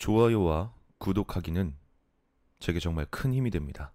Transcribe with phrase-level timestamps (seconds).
[0.00, 1.76] 좋아요와 구독하기는
[2.58, 3.92] 제게 정말 큰 힘이 됩니다.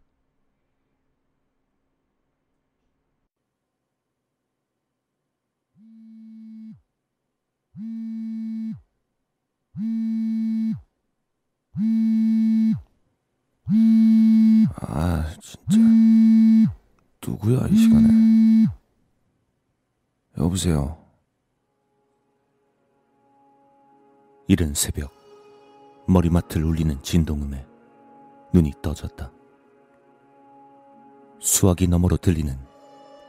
[14.75, 15.77] 아, 진짜.
[17.25, 18.07] 누구야, 이 시간에?
[20.37, 21.03] 여보세요.
[24.47, 25.11] 이른 새벽,
[26.07, 27.65] 머리맡을 울리는 진동음에
[28.53, 29.31] 눈이 떠졌다.
[31.39, 32.57] 수화기 너머로 들리는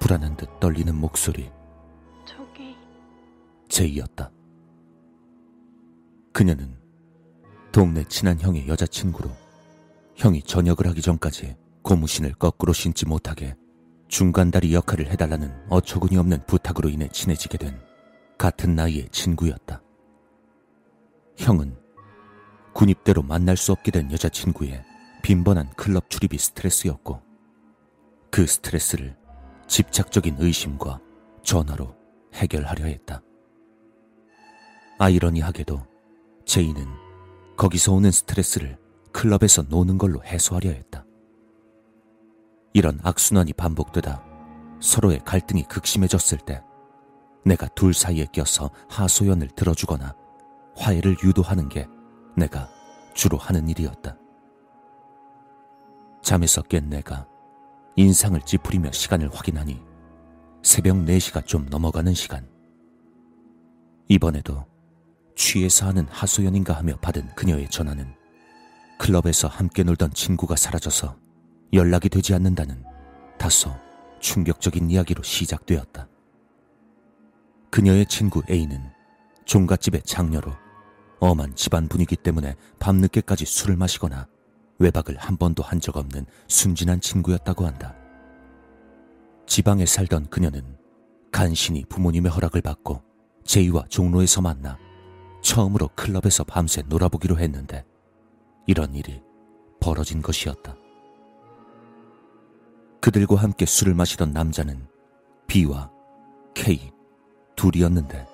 [0.01, 1.51] 불안한 듯 떨리는 목소리.
[2.25, 2.77] 저기
[3.69, 4.31] 제이였다.
[6.33, 6.77] 그녀는
[7.73, 9.31] 동네 친한 형의 여자친구로
[10.17, 13.55] 형이 전역을 하기 전까지 고무신을 거꾸로 신지 못하게
[14.09, 17.79] 중간다리 역할을 해달라는 어처구니 없는 부탁으로 인해 친해지게 된
[18.39, 19.83] 같은 나이의 친구였다.
[21.37, 21.77] 형은
[22.77, 24.85] 군입대로 만날 수 없게 된 여자친구의
[25.23, 27.23] 빈번한 클럽 출입이 스트레스였고
[28.31, 29.17] 그 스트레스를
[29.67, 31.01] 집착적인 의심과
[31.43, 31.97] 전화로
[32.35, 33.23] 해결하려 했다.
[34.99, 35.87] 아이러니하게도
[36.45, 36.87] 제이는
[37.57, 38.77] 거기서 오는 스트레스를
[39.11, 41.07] 클럽에서 노는 걸로 해소하려 했다.
[42.75, 44.23] 이런 악순환이 반복되다
[44.81, 46.63] 서로의 갈등이 극심해졌을 때
[47.43, 50.15] 내가 둘 사이에 껴서 하소연을 들어주거나
[50.77, 51.89] 화해를 유도하는 게
[52.37, 52.69] 내가
[53.15, 54.17] 주로 하는 일이었다.
[56.23, 57.27] 잠에서 깬 내가
[57.97, 59.81] 인상을 찌푸리며 시간을 확인하니
[60.63, 62.47] 새벽 4시가 좀 넘어가는 시간.
[64.09, 64.67] 이번에도
[65.35, 68.15] 취해서 하는 하소연인가 하며 받은 그녀의 전화는
[68.99, 71.17] 클럽에서 함께 놀던 친구가 사라져서
[71.73, 72.83] 연락이 되지 않는다는
[73.39, 73.71] 다소
[74.21, 76.09] 충격적인 이야기로 시작되었다.
[77.71, 78.91] 그녀의 친구 A는
[79.45, 80.53] 종갓집의 장녀로
[81.21, 84.27] 엄한 집안 분위기 때문에 밤늦게까지 술을 마시거나
[84.79, 87.95] 외박을 한 번도 한 적 없는 순진한 친구였다고 한다.
[89.47, 90.77] 지방에 살던 그녀는
[91.33, 93.03] 간신히 부모님의 허락을 받고
[93.45, 94.77] 제이와 종로에서 만나
[95.43, 97.85] 처음으로 클럽에서 밤새 놀아보기로 했는데
[98.67, 99.23] 이런 일이
[99.81, 100.77] 벌어진 것이었다.
[103.01, 104.89] 그들과 함께 술을 마시던 남자는
[105.47, 105.91] B와
[106.55, 106.91] K
[107.55, 108.27] 둘이었는데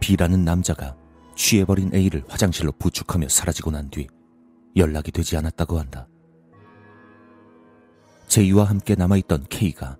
[0.00, 0.94] B라는 남자가
[1.34, 4.06] 취해버린 A를 화장실로 부축하며 사라지고 난 뒤
[4.76, 6.08] 연락이 되지 않았다고 한다.
[8.26, 9.96] 제이와 함께 남아있던 K가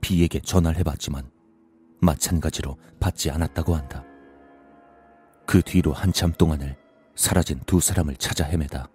[0.00, 1.30] B에게 전화를 해봤지만
[2.02, 4.04] 마찬가지로 받지 않았다고 한다.
[5.46, 6.76] 그 뒤로 한참 동안을
[7.14, 8.88] 사라진 두 사람을 찾아 헤매다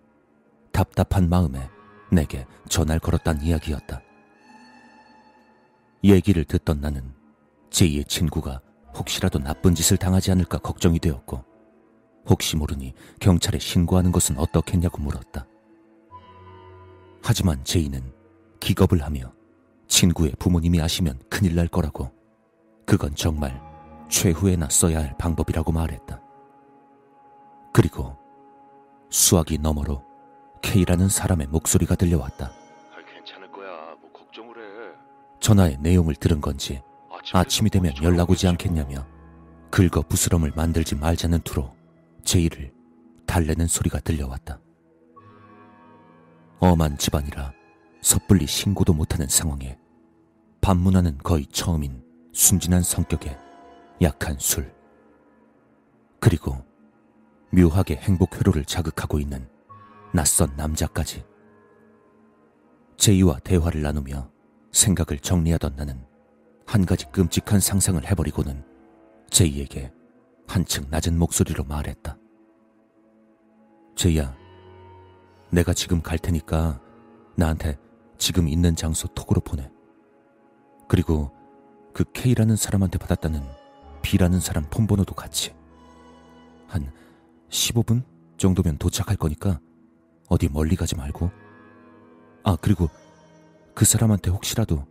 [0.71, 1.69] 답답한 마음에
[2.11, 4.01] 내게 전화를 걸었단 이야기였다.
[6.03, 7.13] 얘기를 듣던 나는
[7.71, 8.61] 제이의 친구가
[8.95, 11.43] 혹시라도 나쁜 짓을 당하지 않을까 걱정이 되었고
[12.27, 15.45] 혹시 모르니 경찰에 신고하는 것은 어떻겠냐고 물었다.
[17.23, 18.13] 하지만 제이는
[18.59, 19.33] 기겁을 하며
[19.87, 22.11] 친구의 부모님이 아시면 큰일 날 거라고
[22.85, 23.61] 그건 정말
[24.09, 26.21] 최후에 나 써야 할 방법이라고 말했다.
[27.73, 28.17] 그리고
[29.09, 30.03] 수화기 너머로
[30.61, 32.45] K라는 사람의 목소리가 들려왔다.
[32.47, 33.95] 아, 괜찮을 거야.
[34.01, 34.95] 뭐 걱정을 해.
[35.39, 36.81] 전화의 내용을 들은 건지
[37.33, 39.05] 아침이 되면 연락 오지 않겠냐며
[39.69, 41.74] 긁어 부스럼을 만들지 말자는 투로
[42.25, 42.73] 제이를
[43.25, 44.59] 달래는 소리가 들려왔다.
[46.59, 47.53] 엄한 집안이라
[48.01, 49.77] 섣불리 신고도 못하는 상황에
[50.61, 52.03] 반문화는 거의 처음인
[52.33, 53.37] 순진한 성격에
[54.01, 54.73] 약한 술.
[56.19, 56.57] 그리고
[57.51, 59.47] 묘하게 행복 회로를 자극하고 있는
[60.11, 61.23] 낯선 남자까지.
[62.97, 64.29] 제이와 대화를 나누며
[64.71, 66.05] 생각을 정리하던 나는
[66.65, 68.63] 한 가지 끔찍한 상상을 해버리고는
[69.29, 69.93] 제이에게
[70.47, 72.17] 한층 낮은 목소리로 말했다.
[73.95, 74.35] 제이야,
[75.51, 76.81] 내가 지금 갈 테니까
[77.35, 77.77] 나한테
[78.17, 79.69] 지금 있는 장소 톡으로 보내.
[80.87, 81.31] 그리고
[81.93, 83.41] 그 K라는 사람한테 받았다는
[84.01, 85.55] B라는 사람 폰번호도 같이.
[86.67, 86.91] 한
[87.49, 88.03] 15분
[88.37, 89.59] 정도면 도착할 거니까
[90.27, 91.31] 어디 멀리 가지 말고.
[92.43, 92.89] 아, 그리고
[93.73, 94.85] 그 사람한테 혹시라도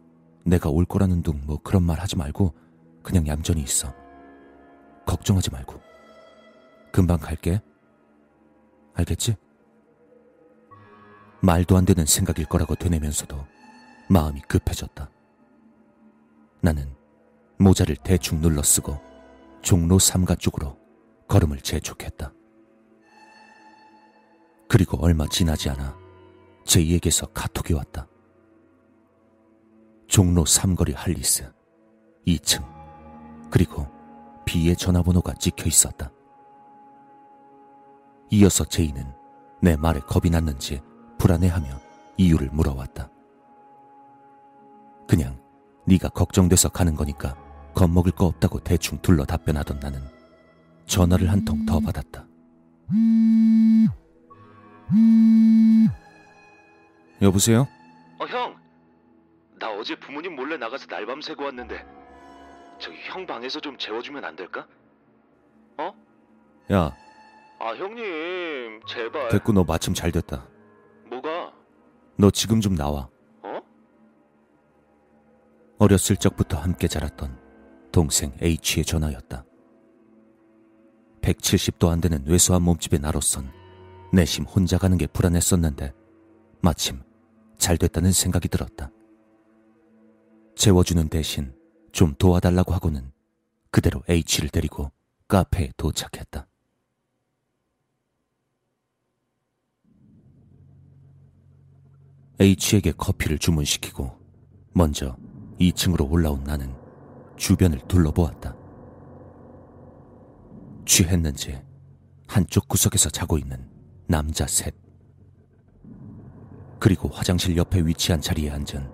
[0.44, 2.54] 내가 올 거라는 둥 뭐 그런 말 하지 말고
[3.02, 3.92] 그냥 얌전히 있어.
[5.06, 5.80] 걱정하지 말고.
[6.92, 7.60] 금방 갈게.
[8.94, 9.36] 알겠지?
[11.42, 13.44] 말도 안 되는 생각일 거라고 되뇌면서도
[14.08, 15.10] 마음이 급해졌다.
[16.60, 16.94] 나는
[17.58, 18.98] 모자를 대충 눌러 쓰고
[19.60, 20.78] 종로 삼가 쪽으로
[21.28, 22.32] 걸음을 재촉했다.
[24.68, 25.96] 그리고 얼마 지나지 않아
[26.64, 28.08] 제이에게서 카톡이 왔다.
[30.06, 31.50] 종로 삼거리 할리스
[32.26, 32.64] 2층
[33.50, 33.86] 그리고
[34.44, 36.10] B의 전화번호가 찍혀 있었다.
[38.30, 39.04] 이어서 제이는
[39.60, 40.80] 내 말에 겁이 났는지
[41.18, 41.68] 불안해하며
[42.16, 43.08] 이유를 물어왔다.
[45.08, 45.38] 그냥
[45.86, 47.36] 네가 걱정돼서 가는 거니까
[47.74, 50.00] 겁먹을 거 없다고 대충 둘러 답변하던 나는
[50.86, 52.26] 전화를 한 통 더 받았다.
[57.22, 57.66] 여보세요?
[58.18, 58.56] 어, 형.
[59.58, 61.84] 나 어제 부모님 몰래 나가서 날밤 새고 왔는데
[62.78, 64.66] 저기 형 방에서 좀 재워주면 안 될까?
[66.72, 66.96] 야,
[67.60, 69.28] 아, 형님, 제발.
[69.28, 70.46] 됐고 너 마침 잘 됐다.
[71.08, 71.52] 뭐가?
[72.16, 73.08] 너 지금 좀 나와.
[73.42, 73.60] 어?
[75.78, 77.38] 어렸을 적부터 함께 자랐던
[77.92, 79.44] 동생 H의 전화였다.
[81.20, 83.50] 170도 안 되는 왜소한 몸집의 나로선
[84.12, 85.92] 내심 혼자 가는 게 불안했었는데
[86.60, 87.02] 마침
[87.58, 88.90] 잘 됐다는 생각이 들었다.
[90.54, 91.54] 재워주는 대신
[91.94, 93.12] 좀 도와달라고 하고는
[93.70, 94.90] 그대로 H를 데리고
[95.28, 96.44] 카페에 도착했다.
[102.40, 104.10] H에게 커피를 주문시키고
[104.72, 105.16] 먼저
[105.60, 106.74] 2층으로 올라온 나는
[107.36, 108.56] 주변을 둘러보았다.
[110.84, 111.62] 취했는지
[112.26, 113.70] 한쪽 구석에서 자고 있는
[114.08, 114.74] 남자 셋.
[116.80, 118.90] 그리고 화장실 옆에 위치한 자리에 앉은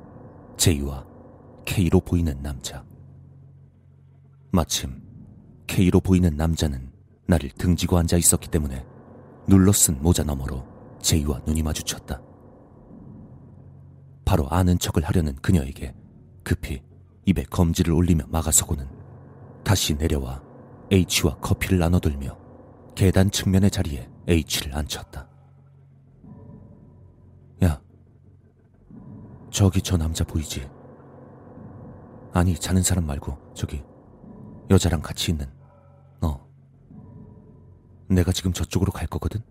[0.59, 1.07] 제이와
[1.65, 2.90] K로 보이는 남자.
[4.53, 5.01] 마침
[5.67, 6.91] K로 보이는 남자는
[7.27, 8.85] 나를 등지고 앉아 있었기 때문에
[9.47, 10.67] 눌러쓴 모자 너머로
[11.01, 12.21] 제이와 눈이 마주쳤다.
[14.25, 15.95] 바로 아는 척을 하려는 그녀에게
[16.43, 16.83] 급히
[17.27, 18.89] 입에 검지를 올리며 막아서고는
[19.63, 20.43] 다시 내려와
[20.91, 22.37] H와 커피를 나눠들며
[22.97, 25.29] 계단 측면의 자리에 H를 앉혔다.
[27.65, 27.81] 야,
[29.51, 30.69] 저기 저 남자 보이지?
[32.33, 33.83] 아니, 자는 사람 말고 저기
[34.71, 35.47] 여자랑 같이 있는
[36.21, 36.41] 너.
[38.09, 39.43] 내가 지금 저쪽으로 갈 거거든?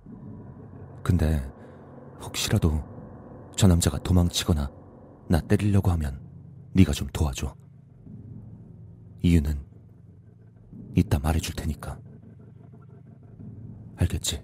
[1.04, 1.46] 근데
[2.22, 2.82] 혹시라도
[3.56, 4.72] 저 남자가 도망치거나
[5.28, 6.22] 나 때리려고 하면
[6.74, 7.54] 네가 좀 도와줘.
[9.22, 9.60] 이유는
[10.96, 12.00] 이따 말해줄 테니까.
[13.98, 14.42] 알겠지?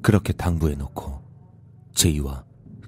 [0.00, 1.22] 그렇게 당부해 놓고
[1.94, 2.44] 제이와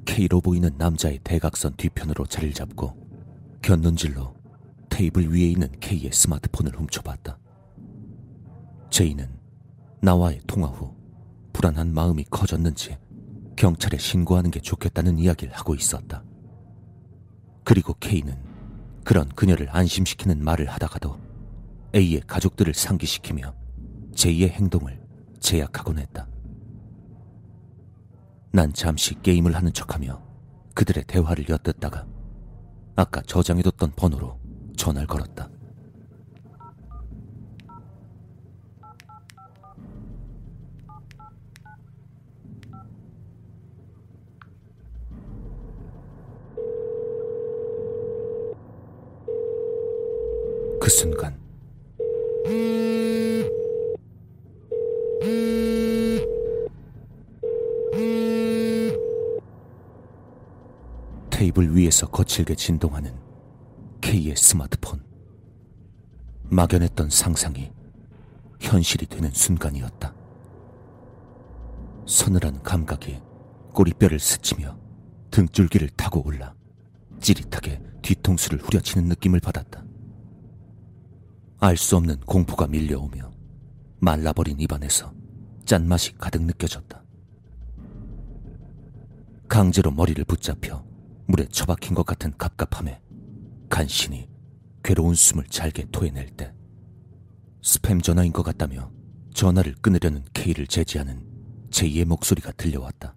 [0.07, 2.97] K로 보이는 남자의 대각선 뒤편으로 자리를 잡고
[3.61, 4.44] 곁눈질로
[4.95, 7.37] 테이블 위에 있는 K의 스마트폰을 훔쳐봤다.
[8.91, 9.29] 제이는
[10.01, 10.95] 나와의 통화 후
[11.53, 12.97] 불안한 마음이 커졌는지
[13.57, 16.23] 경찰에 신고하는 게 좋겠다는 이야기를 하고 있었다.
[17.65, 18.39] 그리고 K는
[19.03, 21.19] 그런 그녀를 안심시키는 말을 하다가도
[21.93, 23.53] A의 가족들을 상기시키며
[24.15, 25.05] 제이의 행동을
[25.41, 26.29] 제약하곤 했다.
[28.53, 30.23] 난 잠시 게임을 하는 척하며
[30.73, 32.07] 그들의 대화를 엿듣다가
[32.95, 34.44] 아까 저장해뒀던 번호로
[34.85, 35.49] 전화를 걸었다.
[50.79, 51.35] 그 순간
[61.31, 63.34] 테이블 위에서 거칠게 진동하는
[64.15, 65.03] K의 스마트폰.
[66.45, 67.73] 막연했던 상상이
[68.61, 70.15] 현실이 되는 순간이었다.
[72.07, 73.21] 서늘한 감각이
[73.73, 74.79] 꼬리뼈를 스치며
[75.33, 76.55] 등줄기를 타고 올라
[77.19, 79.85] 찌릿하게 뒤통수를 후려치는 느낌을 받았다.
[81.59, 83.33] 알 수 없는 공포가 밀려오며
[83.99, 85.13] 말라버린 입안에서
[85.65, 87.03] 짠맛이 가득 느껴졌다.
[89.49, 90.85] 강제로 머리를 붙잡혀
[91.27, 93.01] 물에 처박힌 것 같은 갑갑함에
[93.75, 94.29] 간신히
[94.85, 96.55] 괴로운 숨을 잘게 토해낼 때
[97.65, 98.93] 스팸 전화인 것 같다며
[99.35, 101.27] 전화를 끊으려는 K를 제지하는
[101.73, 103.17] 제이의 목소리가 들려왔다.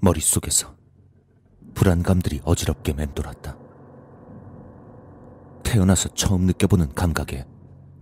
[0.00, 0.74] 머릿속에서
[1.74, 3.56] 불안감들이 어지럽게 맴돌았다.
[5.62, 7.46] 태어나서 처음 느껴보는 감각에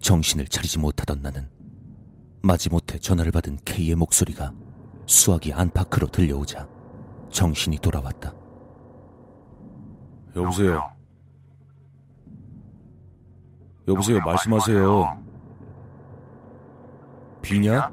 [0.01, 1.51] 정신을 차리지 못하던 나는
[2.41, 4.55] 마지못해 전화를 받은 K의 목소리가
[5.05, 6.67] 수화기 안팎으로 들려오자
[7.31, 8.40] 정신이 돌아왔다.
[10.37, 10.91] 여보세요.
[13.89, 14.21] 여보세요.
[14.21, 15.23] 말씀하세요.
[17.43, 17.93] 비냐?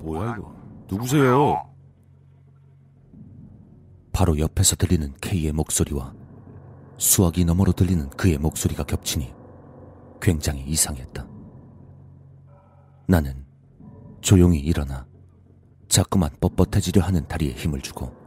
[0.00, 0.54] 뭐야 이거?
[0.90, 1.70] 누구세요?
[4.12, 6.12] 바로 옆에서 들리는 K의 목소리와
[6.98, 9.32] 수화기 너머로 들리는 그의 목소리가 겹치니
[10.20, 11.26] 굉장히 이상했다.
[13.06, 13.46] 나는
[14.20, 15.06] 조용히 일어나
[15.88, 18.19] 자꾸만 뻣뻣해지려 하는 다리에 힘을 주고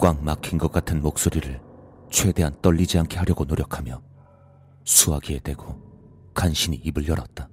[0.00, 1.60] 꽉 막힌 것 같은 목소리를
[2.08, 4.00] 최대한 떨리지 않게 하려고 노력하며
[4.82, 5.78] 수화기에 대고
[6.32, 7.50] 간신히 입을 열었다.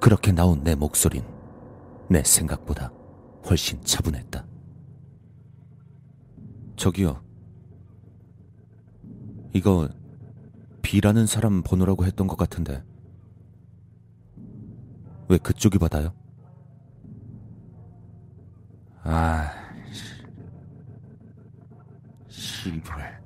[0.00, 1.22] 그렇게 나온 내 목소린
[2.08, 2.90] 내 생각보다
[3.46, 4.46] 훨씬 차분했다.
[6.76, 7.22] 저기요.
[9.52, 9.90] 이거
[10.80, 12.82] B라는 사람 번호라고 했던 것 같은데
[15.28, 16.14] 왜 그쪽이 받아요?
[19.02, 19.63] 아,
[22.64, 23.22] 씨발.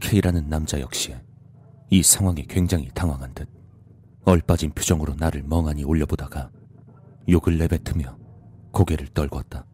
[0.00, 1.14] K라는 남자 역시
[1.90, 3.48] 이 상황에 굉장히 당황한 듯
[4.24, 6.50] 얼빠진 표정으로 나를 멍하니 올려보다가
[7.28, 8.18] 욕을 내뱉으며
[8.72, 9.64] 고개를 떨궜다.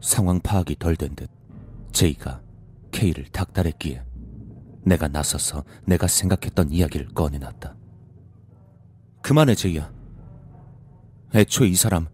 [0.00, 1.30] 상황 파악이 덜 된 듯
[1.92, 2.40] 제이가
[2.92, 4.02] K를 닥달했기에
[4.84, 7.76] 내가 나서서 내가 생각했던 이야기를 꺼내놨다.
[9.20, 9.92] 그만해, 제이야.
[11.34, 12.06] 애초에 이 사람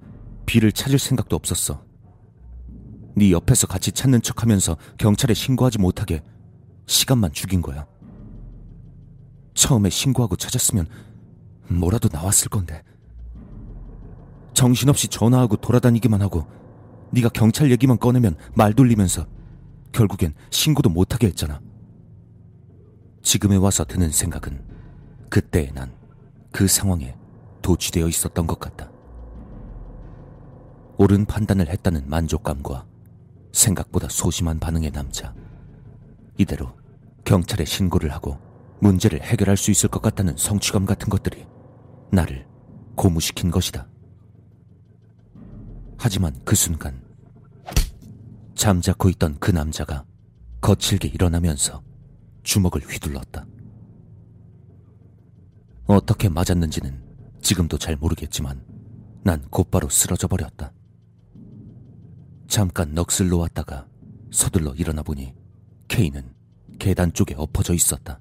[0.46, 1.84] B를 찾을 생각도 없었어.
[3.14, 6.22] 네 옆에서 같이 찾는 척하면서 경찰에 신고하지 못하게
[6.86, 7.86] 시간만 죽인 거야.
[9.54, 10.86] 처음에 신고하고 찾았으면
[11.68, 12.82] 뭐라도 나왔을 건데.
[14.54, 16.46] 정신없이 전화하고 돌아다니기만 하고
[17.10, 19.26] 네가 경찰 얘기만 꺼내면 말 돌리면서
[19.92, 21.60] 결국엔 신고도 못하게 했잖아.
[23.22, 24.64] 지금에 와서 드는 생각은
[25.28, 26.02] 그때의 난
[26.52, 27.16] 그 상황에
[27.62, 28.90] 도취되어 있었던 것 같다.
[30.98, 32.86] 옳은 판단을 했다는 만족감과
[33.52, 35.34] 생각보다 소심한 반응의 남자.
[36.38, 36.72] 이대로
[37.24, 38.38] 경찰에 신고를 하고
[38.80, 41.46] 문제를 해결할 수 있을 것 같다는 성취감 같은 것들이
[42.10, 42.46] 나를
[42.96, 43.86] 고무시킨 것이다.
[45.98, 47.00] 하지만 그 순간
[48.54, 50.04] 잠자코 있던 그 남자가
[50.60, 51.82] 거칠게 일어나면서
[52.42, 53.46] 주먹을 휘둘렀다.
[55.86, 57.02] 어떻게 맞았는지는
[57.40, 58.64] 지금도 잘 모르겠지만
[59.24, 60.72] 난 곧바로 쓰러져 버렸다.
[62.52, 63.86] 잠깐 넋을 놓았다가
[64.30, 65.34] 서둘러 일어나 보니
[65.88, 66.34] 케이는
[66.78, 68.20] 계단 쪽에 엎어져 있었다.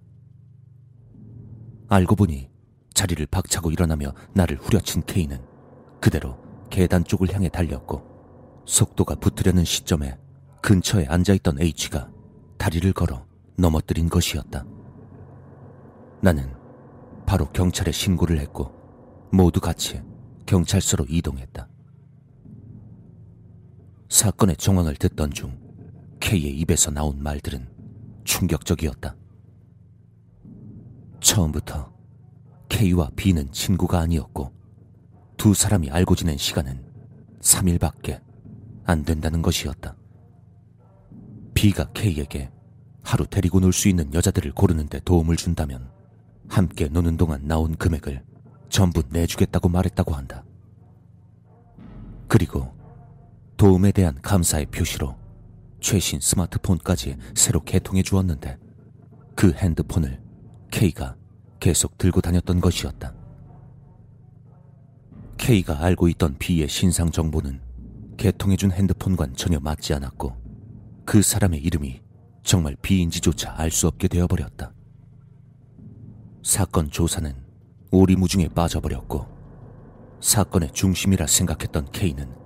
[1.90, 2.50] 알고 보니
[2.94, 5.38] 자리를 박차고 일어나며 나를 후려친 케이는
[6.00, 6.38] 그대로
[6.70, 10.18] 계단 쪽을 향해 달렸고 속도가 붙으려는 시점에
[10.62, 12.10] 근처에 앉아있던 H가
[12.58, 13.26] 다리를 걸어
[13.58, 14.64] 넘어뜨린 것이었다.
[16.22, 16.56] 나는
[17.26, 18.72] 바로 경찰에 신고를 했고
[19.30, 20.02] 모두 같이
[20.46, 21.68] 경찰서로 이동했다.
[24.12, 25.58] 사건의 정황을 듣던 중
[26.20, 27.66] K의 입에서 나온 말들은
[28.26, 29.16] 충격적이었다.
[31.22, 31.94] 처음부터
[32.68, 34.52] K와 B는 친구가 아니었고
[35.38, 36.84] 두 사람이 알고 지낸 시간은
[37.40, 38.22] 3일밖에
[38.84, 39.96] 안 된다는 것이었다.
[41.54, 42.52] B가 K에게
[43.04, 45.90] 하루 데리고 놀 수 있는 여자들을 고르는데 도움을 준다면
[46.50, 48.26] 함께 노는 동안 나온 금액을
[48.68, 50.44] 전부 내주겠다고 말했다고 한다.
[52.28, 52.81] 그리고
[53.62, 55.16] 도움에 대한 감사의 표시로
[55.82, 58.58] 최신 스마트폰까지 새로 개통해 주었는데
[59.36, 60.20] 그 핸드폰을
[60.72, 61.16] K가
[61.60, 63.14] 계속 들고 다녔던 것이었다.
[65.38, 67.62] K가 알고 있던 B의 신상 정보는
[68.18, 70.36] 개통해준 핸드폰과는 전혀 맞지 않았고
[71.06, 72.02] 그 사람의 이름이
[72.42, 74.74] 정말 B인지조차 알 수 없게 되어버렸다.
[76.42, 77.32] 사건 조사는
[77.92, 79.28] 오리무중에 빠져버렸고
[80.20, 82.42] 사건의 중심이라 생각했던 K는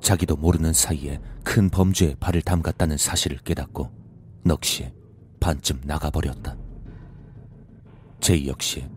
[0.00, 3.90] 자기도 모르는 사이에 큰 범죄에 발을 담갔다는 사실을 깨닫고
[4.44, 4.92] 넋이
[5.40, 6.56] 반쯤 나가버렸다.
[8.20, 8.88] 제이 역시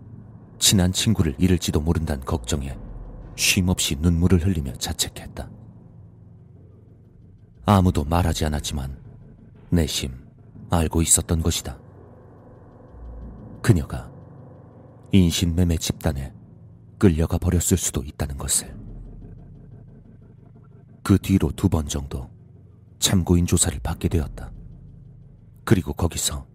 [0.59, 2.77] 친한 친구를 잃을지도 모른다는 걱정에
[3.35, 5.49] 쉼없이 눈물을 흘리며 자책했다.
[7.65, 8.97] 아무도 말하지 않았지만
[9.69, 10.13] 내심
[10.69, 11.79] 알고 있었던 것이다.
[13.61, 14.11] 그녀가
[15.11, 16.33] 인신매매 집단에
[16.97, 18.80] 끌려가 버렸을 수도 있다는 것을.
[21.11, 22.31] 그 뒤로 두 번 정도
[22.99, 24.49] 참고인 조사를 받게 되었다.
[25.65, 26.47] 그리고 거기서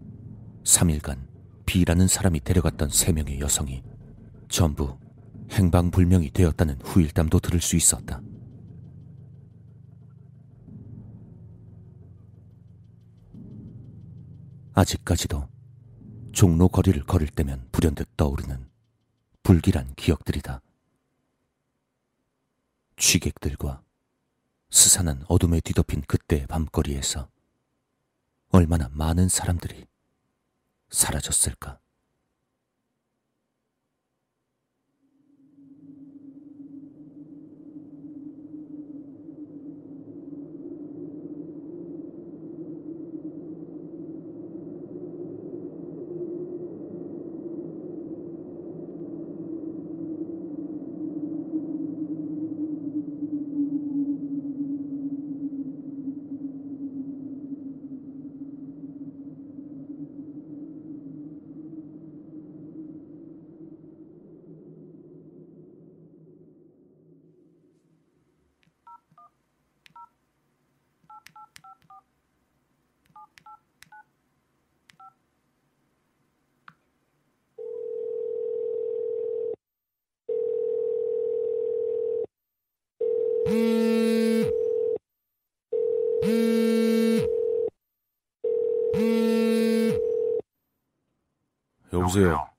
[0.63, 1.27] 3일간
[1.67, 3.83] B라는 사람이 데려갔던 세 명의 여성이
[4.49, 4.97] 전부
[5.51, 8.19] 행방불명이 되었다는 후일담도 들을 수 있었다.
[14.73, 15.47] 아직까지도
[16.31, 18.67] 종로 거리를 걸을 때면 불현듯 떠오르는
[19.43, 20.61] 불길한 기억들이다.
[22.95, 23.83] 취객들과
[24.69, 27.29] 스산한 어둠에 뒤덮인 그때의 밤거리에서
[28.49, 29.85] 얼마나 많은 사람들이
[30.89, 31.79] 사라졌을까.
[92.17, 92.56] 여보세요.